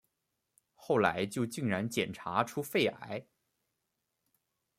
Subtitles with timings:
[0.73, 3.27] 后来就竟然检查出肺癌